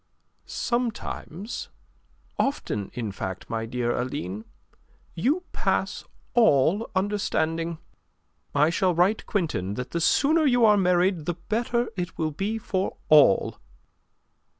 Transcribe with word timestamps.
"Sometimes 0.47 1.69
often, 2.39 2.89
in 2.95 3.11
fact, 3.11 3.51
my 3.51 3.67
dear 3.67 3.95
Aline 3.95 4.45
you 5.13 5.43
pass 5.53 6.05
all 6.33 6.89
understanding. 6.95 7.77
I 8.55 8.71
shall 8.71 8.95
write 8.95 9.19
to 9.19 9.25
Quintin 9.25 9.75
that 9.75 9.91
the 9.91 10.01
sooner 10.01 10.43
you 10.47 10.65
are 10.65 10.75
married 10.75 11.25
the 11.27 11.35
better 11.35 11.87
it 11.95 12.17
will 12.17 12.31
be 12.31 12.57
for 12.57 12.97
all." 13.09 13.59